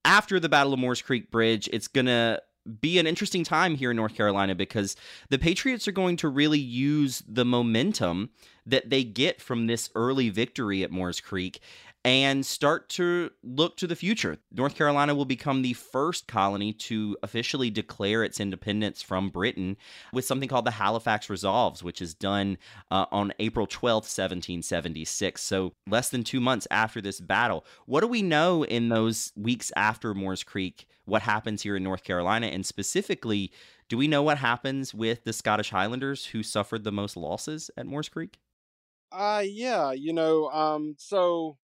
[0.07, 2.41] after the Battle of Moores Creek Bridge, it's going to
[2.81, 4.97] be an interesting time here in North Carolina because
[5.29, 8.31] the Patriots are going to really use the momentum
[8.65, 11.61] that they get from this early victory at Moores Creek
[12.05, 14.39] and start to look to the future.
[14.51, 19.77] North Carolina will become the first colony to officially declare its independence from Britain
[20.13, 22.57] with something called the Halifax Resolves, which is done
[22.91, 25.43] uh, on April 12th, 1776.
[25.43, 27.67] So, less than two months after this battle.
[27.85, 30.87] What do we know in those weeks after Moores Creek?
[31.05, 32.47] What happens here in North Carolina?
[32.47, 33.53] And specifically,
[33.91, 37.87] do we know what happens with the Scottish Highlanders who suffered the most losses at
[37.87, 38.39] Moores Creek?
[39.13, 41.59] Uh yeah, you know, um so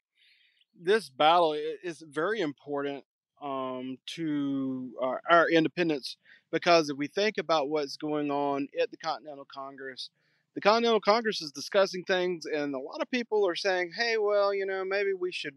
[0.80, 3.04] this battle is very important
[3.42, 6.16] um, to our, our, independence
[6.50, 10.10] because if we think about what's going on at the Continental Congress,
[10.54, 14.54] the Continental Congress is discussing things, and a lot of people are saying, "Hey, well,
[14.54, 15.54] you know, maybe we should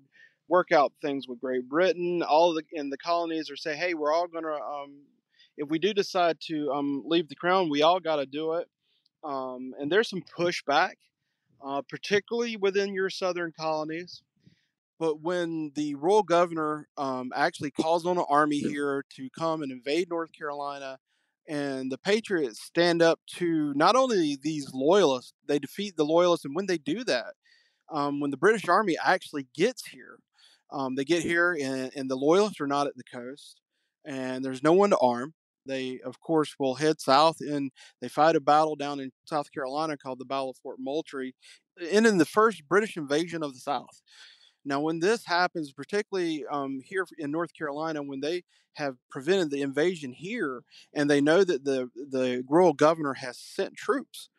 [0.50, 4.14] work out things with Great Britain." All the in the colonies are saying, "Hey, we're
[4.14, 5.04] all gonna, um,
[5.58, 8.68] if we do decide to um, leave the crown, we all got to do it."
[9.24, 10.96] Um, and there's some pushback,
[11.64, 14.22] uh, particularly within your southern colonies.
[15.00, 19.72] But when the royal governor um, actually calls on an army here to come and
[19.72, 21.00] invade North Carolina,
[21.48, 26.46] and the Patriots stand up to not only these loyalists, they defeat the loyalists.
[26.46, 27.34] And when they do that,
[27.92, 30.20] um, when the British Army actually gets here,
[30.70, 33.62] um, they get here and, and the loyalists are not at the coast,
[34.06, 35.34] and there's no one to arm.
[35.66, 39.98] They, of course, will head south and they fight a battle down in South Carolina
[39.98, 41.36] called the Battle of Fort Moultrie,
[41.90, 44.02] ending the first British invasion of the South.
[44.66, 48.44] Now, when this happens, particularly um, here in North Carolina, when they
[48.74, 53.76] have prevented the invasion here, and they know that the the royal governor has sent
[53.76, 54.30] troops,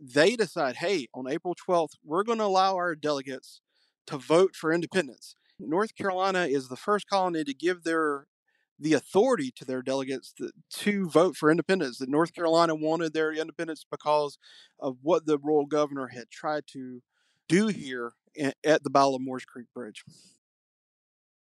[0.00, 3.60] they decide, hey, on April 12th, we're going to allow our delegates
[4.06, 5.34] to vote for independence.
[5.60, 8.26] North Carolina is the first colony to give their
[8.80, 11.98] the authority to their delegates to, to, vote for independence.
[11.98, 14.38] That North Carolina wanted their independence because
[14.78, 17.02] of what the royal governor had tried to
[17.48, 18.12] do here
[18.64, 20.04] at the Battle of Moores Creek Bridge.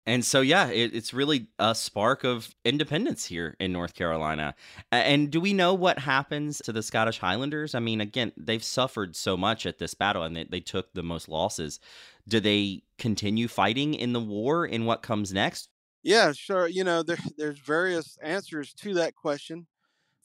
[0.06, 4.54] And so, yeah, it, it's really a spark of independence here in North Carolina.
[4.92, 7.74] And do we know what happens to the Scottish Highlanders?
[7.74, 11.02] I mean, again, they've suffered so much at this battle and they, they took the
[11.02, 11.80] most losses.
[12.28, 15.70] Do they continue fighting in the war in what comes next?
[16.02, 16.68] Yeah, sure.
[16.68, 19.66] You know, there, there's various answers to that question.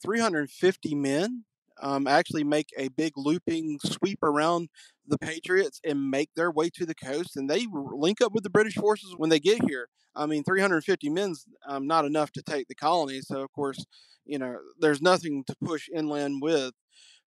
[0.02, 1.44] 350 men
[1.82, 4.68] um, actually make a big looping sweep around
[5.06, 8.50] the Patriots and make their way to the coast, and they link up with the
[8.50, 9.88] British forces when they get here.
[10.14, 13.84] I mean, 350 men's um, not enough to take the colony, so of course,
[14.24, 16.72] you know, there's nothing to push inland with,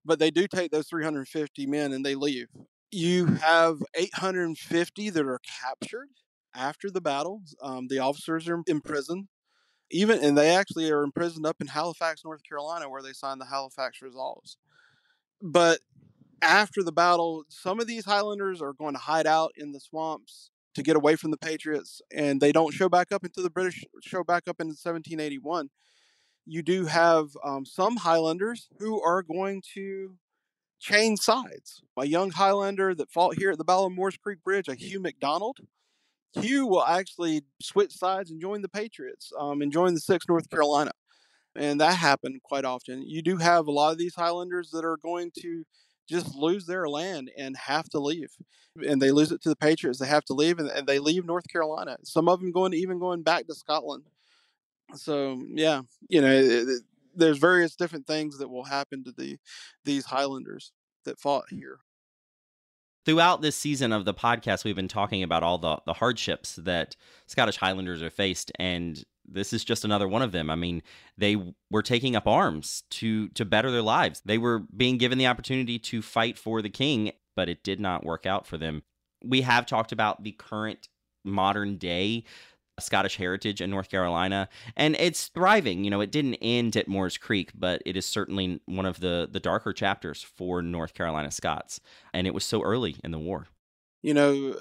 [0.05, 2.47] but they do take those 350 men and they leave.
[2.91, 6.10] You have 850 that are captured
[6.56, 7.41] after the battle.
[7.62, 9.27] Um, the officers are in prison
[9.94, 13.46] even and they actually are imprisoned up in Halifax, North Carolina, where they signed the
[13.46, 14.58] Halifax Resolves.
[15.41, 15.79] But
[16.41, 20.50] after the battle, some of these Highlanders are going to hide out in the swamps
[20.75, 23.85] to get away from the Patriots, and they don't show back up until the British
[24.02, 25.69] show back up in 1781.
[26.46, 30.17] You do have um, some Highlanders who are going to
[30.79, 31.81] change sides.
[31.98, 35.00] A young Highlander that fought here at the Battle of Moores Creek Bridge, a Hugh
[35.00, 35.60] McDonald.
[36.34, 40.50] Hugh will actually switch sides and join the Patriots um, and join the 6th North
[40.50, 40.92] Carolina.
[41.56, 43.08] And that happened quite often.
[43.08, 45.63] You do have a lot of these Highlanders that are going to
[46.10, 48.31] just lose their land and have to leave.
[48.88, 50.00] And they lose it to the Patriots.
[50.00, 51.98] They have to leave and, and they leave North Carolina.
[52.04, 54.04] Some of them going even going back to Scotland.
[54.96, 56.81] So yeah, you know, it, it,
[57.15, 59.38] there's various different things that will happen to the
[59.86, 60.71] these Highlanders
[61.06, 61.79] that fought here.
[63.06, 66.95] Throughout this season of the podcast, we've been talking about all the, the hardships that
[67.27, 70.49] Scottish Highlanders are faced, and this is just another one of them.
[70.49, 70.81] I mean,
[71.17, 71.37] they
[71.69, 74.21] were taking up arms to to better their lives.
[74.25, 78.06] They were being given the opportunity to fight for the king, but it did not
[78.06, 78.83] work out for them.
[79.23, 80.87] We have talked about the current
[81.25, 82.23] modern day
[82.80, 85.84] Scottish heritage in North Carolina, and it's thriving.
[85.84, 89.28] You know, it didn't end at Moores Creek, but it is certainly one of the
[89.32, 91.80] the darker chapters for North Carolina Scots,
[92.13, 93.48] and it was so early in the war
[94.04, 94.54] you know,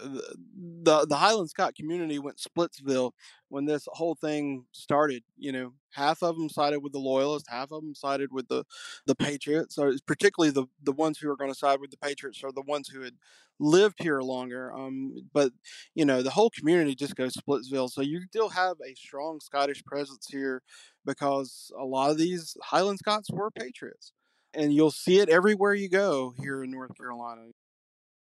[0.82, 3.12] the the Highland Scot community went Splitsville
[3.48, 5.24] when this whole thing started.
[5.36, 8.64] You know, half of them sided with the Loyalists, half of them sided with the
[9.06, 9.74] the Patriots.
[9.74, 12.62] So particularly the the ones who are going to side with the Patriots are the
[12.62, 13.14] ones who had
[13.58, 14.72] lived here longer.
[14.72, 15.52] Um, but
[15.94, 17.90] you know, the whole community just goes Splitsville.
[17.90, 20.62] So you still have a strong Scottish presence here
[21.04, 24.12] because a lot of these Highland Scots were Patriots.
[24.54, 27.42] And you'll see it everywhere you go here in North Carolina.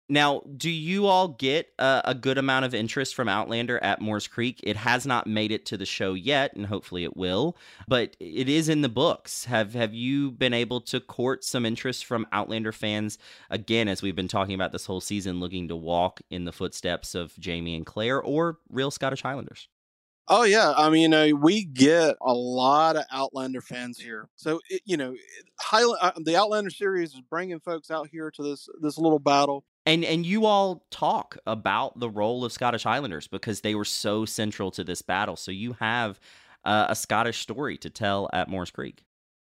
[0.09, 4.28] Now, do you all get a, a, good amount of interest from Outlander at Moores
[4.28, 4.61] Creek?
[4.62, 7.57] It has not made it to the show yet, and hopefully it will.
[7.88, 9.46] But it is in the books.
[9.46, 13.18] Have Have you been able to court some interest from Outlander fans
[13.50, 17.16] again, as we've been talking about this whole season, looking to walk in the footsteps
[17.16, 19.68] of Jamie and Claire, or real Scottish Highlanders?
[20.28, 24.28] Oh yeah, I mean, uh, we get a lot of Outlander fans here.
[24.36, 25.16] So it, you know,
[25.61, 29.64] Highland, uh, the Outlander series is bringing folks out here to this this little battle
[29.87, 34.24] and and you all talk about the role of Scottish Highlanders because they were so
[34.24, 35.37] central to this battle.
[35.37, 36.20] So you have
[36.64, 39.05] uh, a Scottish story to tell at Moores Creek.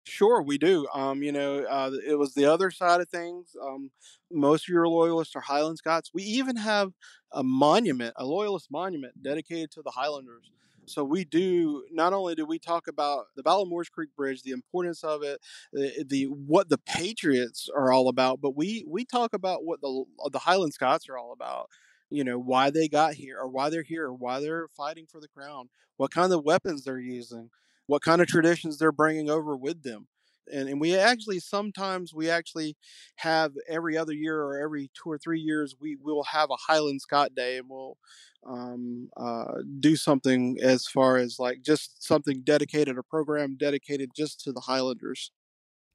[0.05, 0.87] Sure, we do.
[0.93, 3.55] Um, you know, uh, it was the other side of things.
[3.61, 3.91] Um,
[4.31, 6.11] most of your loyalists are Highland Scots.
[6.13, 6.93] We even have
[7.33, 10.49] a monument, a loyalist monument dedicated to the Highlanders.
[10.87, 15.03] So we do not only do we talk about the Moores Creek Bridge, the importance
[15.03, 15.39] of it,
[15.73, 20.05] the, the what the Patriots are all about, but we we talk about what the
[20.23, 21.69] uh, the Highland Scots are all about.
[22.09, 25.19] You know why they got here, or why they're here, or why they're fighting for
[25.19, 27.49] the crown, what kind of weapons they're using,
[27.87, 30.07] what kind of traditions they're bringing over with them
[30.51, 32.75] and, and we actually sometimes we actually
[33.17, 37.01] have every other year or every two or three years we will have a Highland
[37.01, 37.97] Scot Day and we'll
[38.45, 44.39] um, uh, do something as far as like just something dedicated, a program dedicated just
[44.41, 45.31] to the Highlanders.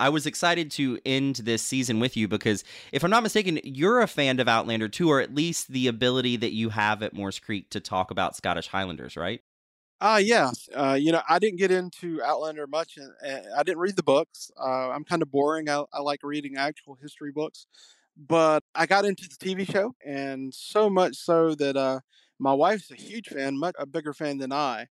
[0.00, 4.00] I was excited to end this season with you because, if I'm not mistaken, you're
[4.00, 7.38] a fan of Outlander too, or at least the ability that you have at Moores
[7.38, 9.42] Creek to talk about Scottish Highlanders, right?
[10.02, 10.50] Uh, yeah.
[10.74, 12.96] Uh, you know, I didn't get into Outlander much.
[12.96, 14.50] And, and I didn't read the books.
[14.60, 15.68] Uh, I'm kind of boring.
[15.70, 17.66] I, I like reading actual history books.
[18.16, 22.00] But I got into the TV show, and so much so that uh,
[22.38, 24.88] my wife's a huge fan, much a bigger fan than I.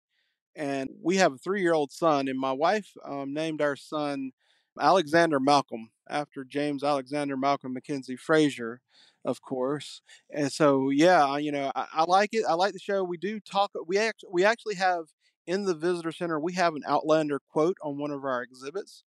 [0.56, 4.32] And we have a three year old son, and my wife um, named our son
[4.80, 8.82] Alexander Malcolm after James Alexander Malcolm Mackenzie Fraser
[9.26, 10.02] of course.
[10.34, 12.44] And so, yeah, you know, I, I, like it.
[12.48, 13.04] I like the show.
[13.04, 13.72] We do talk.
[13.86, 15.06] We act, we actually have
[15.48, 16.40] in the visitor center.
[16.40, 19.04] We have an Outlander quote on one of our exhibits.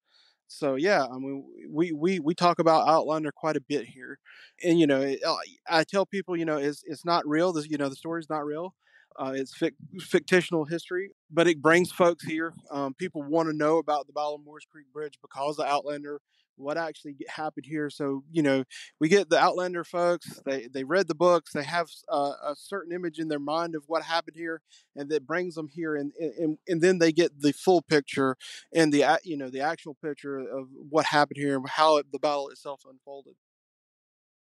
[0.47, 4.19] So yeah, I mean, we we we talk about Outlander quite a bit here,
[4.63, 5.37] and you know, uh,
[5.69, 7.53] I tell people, you know, it's it's not real.
[7.53, 8.75] This, you know, the story's not real.
[9.19, 12.53] Uh, it's fic- fictional history, but it brings folks here.
[12.71, 14.41] Um, people want to know about the Battle
[14.71, 16.21] Creek Bridge because the Outlander
[16.57, 17.91] what actually happened here.
[17.91, 18.65] So you know,
[19.01, 20.41] we get the Outlander folks.
[20.45, 21.53] They they read the books.
[21.53, 24.61] They have uh, a certain image in their mind of what happened here,
[24.97, 28.37] and that brings them here, and and and then they get the full picture
[28.73, 32.19] and the you know the actual picture of what happened here and how it, the
[32.19, 33.35] battle itself unfolded.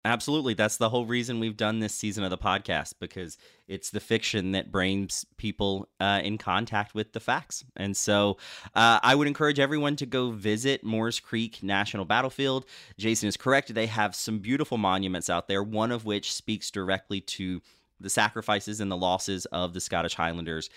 [0.05, 0.53] Absolutely.
[0.53, 3.37] That's the whole reason we've done this season of the podcast because
[3.67, 7.65] it's the fiction that brings people uh, in contact with the facts.
[7.75, 8.37] And so
[8.75, 12.65] uh, I would encourage everyone to go visit Moores Creek National Battlefield.
[12.97, 13.73] Jason is correct.
[13.73, 17.61] They have some beautiful monuments out there, one of which speaks directly to
[17.99, 20.69] the sacrifices and the losses of the Scottish Highlanders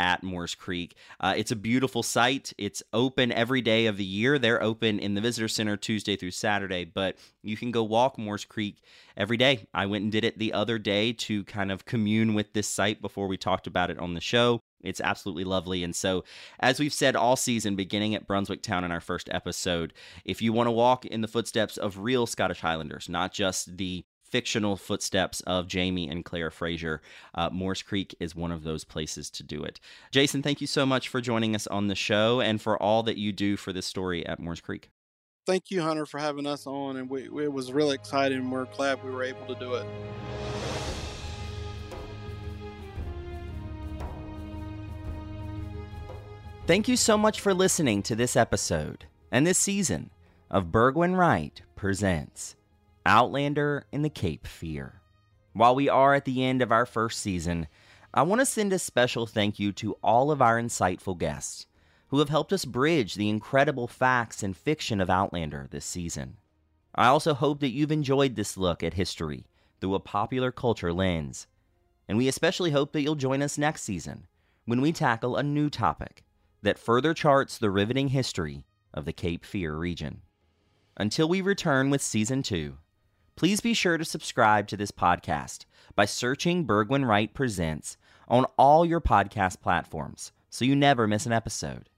[0.00, 0.96] at Moores Creek.
[1.20, 2.54] Uh, it's a beautiful site.
[2.56, 4.38] It's open every day of the year.
[4.38, 8.46] They're open in the visitor center Tuesday through Saturday, but you can go walk Moores
[8.46, 8.82] Creek
[9.14, 9.66] every day.
[9.74, 13.02] I went and did it the other day to kind of commune with this site
[13.02, 14.60] before we talked about it on the show.
[14.82, 15.84] It's absolutely lovely.
[15.84, 16.24] And so,
[16.58, 19.92] as we've said all season, beginning at Brunswick Town in our first episode,
[20.24, 24.06] if you want to walk in the footsteps of real Scottish Highlanders, not just the
[24.30, 27.02] fictional footsteps of Jamie and Claire Fraser,
[27.34, 29.80] uh, Moores Creek is one of those places to do it.
[30.10, 33.18] Jason, thank you so much for joining us on the show and for all that
[33.18, 34.90] you do for this story at Moores Creek.
[35.46, 36.96] Thank you, Hunter, for having us on.
[36.96, 38.50] And we, it was really exciting.
[38.50, 39.86] We're glad we were able to do it.
[46.66, 50.10] Thank you so much for listening to this episode and this season
[50.50, 52.54] of Burgwin Wright Presents
[53.06, 55.00] Outlander in the Cape Fear.
[55.54, 57.66] While we are at the end of our first season,
[58.12, 61.66] I want to send a special thank you to all of our insightful guests
[62.08, 66.36] who have helped us bridge the incredible facts and fiction of Outlander this season.
[66.94, 69.46] I also hope that you've enjoyed this look at history
[69.80, 71.46] through a popular culture lens.
[72.06, 74.26] And we especially hope that you'll join us next season
[74.66, 76.22] when we tackle a new topic
[76.62, 80.20] that further charts the riveting history of the Cape Fear region.
[80.96, 82.76] Until we return with season two,
[83.36, 85.64] please be sure to subscribe to this podcast
[85.94, 87.96] by searching Burgwin Wright Presents
[88.28, 91.88] on all your podcast platforms so you never miss an episode.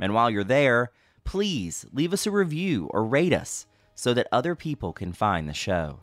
[0.00, 0.90] And while you're there,
[1.24, 5.54] please leave us a review or rate us so that other people can find the
[5.54, 6.00] show.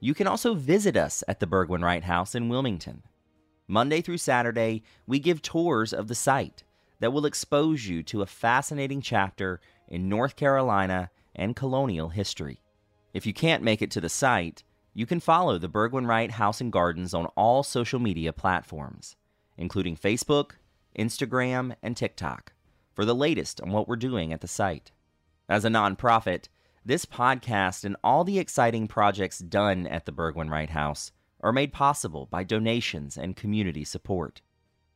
[0.00, 3.02] You can also visit us at the Burgwin Wright House in Wilmington.
[3.66, 6.64] Monday through Saturday, we give tours of the site
[7.00, 12.60] that will expose you to a fascinating chapter in North Carolina and colonial history.
[13.14, 16.60] If you can't make it to the site, you can follow the Burgwin Wright House
[16.60, 19.16] and Gardens on all social media platforms,
[19.56, 20.52] including Facebook,
[20.98, 22.52] Instagram, and TikTok,
[22.92, 24.90] for the latest on what we're doing at the site.
[25.48, 26.48] As a nonprofit,
[26.84, 31.10] this podcast and all the exciting projects done at the Burgwin Wright House
[31.40, 34.42] are made possible by donations and community support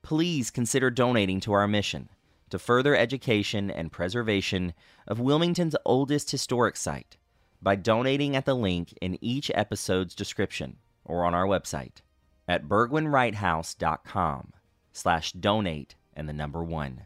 [0.03, 2.09] please consider donating to our mission
[2.51, 4.73] to further education and preservation
[5.07, 7.19] of Wilmington's oldest historic site
[7.61, 12.03] by donating at the link in each episode's description or on our website
[12.47, 14.53] at burgwinwrighthouse.com
[14.93, 17.03] slash donate and the number one.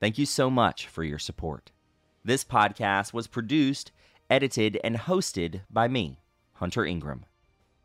[0.00, 1.70] Thank you so much for your support.
[2.24, 3.92] This podcast was produced,
[4.28, 6.20] edited, and hosted by me,
[6.54, 7.24] Hunter Ingram.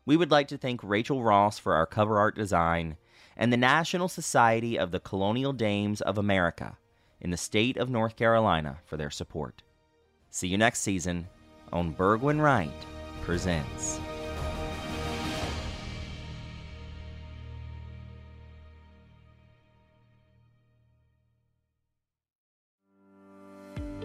[0.04, 2.96] We would like to thank Rachel Ross for our cover art design
[3.36, 6.76] and the National Society of the Colonial Dames of America
[7.20, 9.62] in the state of North Carolina for their support.
[10.30, 11.28] See you next season
[11.72, 12.70] on Burgwin Wright
[13.22, 14.00] Presents.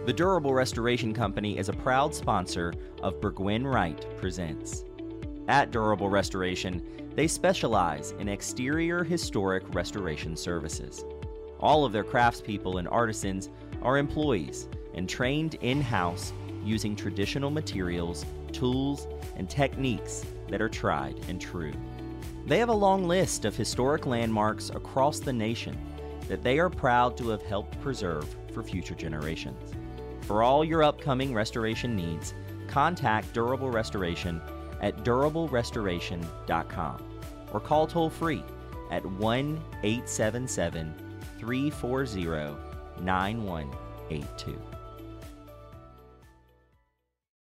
[0.06, 4.84] The Durable Restoration Company is a proud sponsor of Burgwin Wright Presents.
[5.48, 11.04] At Durable Restoration, they specialize in exterior historic restoration services.
[11.58, 13.48] All of their craftspeople and artisans
[13.80, 16.34] are employees and trained in house
[16.64, 19.06] using traditional materials, tools,
[19.36, 21.72] and techniques that are tried and true.
[22.46, 25.78] They have a long list of historic landmarks across the nation
[26.28, 29.72] that they are proud to have helped preserve for future generations.
[30.22, 32.32] For all your upcoming restoration needs,
[32.68, 34.40] contact Durable Restoration
[34.80, 37.04] at durablerestoration.com
[37.52, 38.42] or call toll free
[38.90, 40.94] at 1 877
[41.38, 42.56] 340
[43.02, 44.73] 9182.